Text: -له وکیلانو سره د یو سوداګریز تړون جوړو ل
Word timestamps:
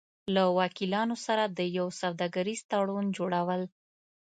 -له 0.03 0.43
وکیلانو 0.59 1.15
سره 1.25 1.43
د 1.47 1.59
یو 1.77 1.87
سوداګریز 2.01 2.59
تړون 2.71 3.05
جوړو 3.17 3.41
ل 3.59 3.61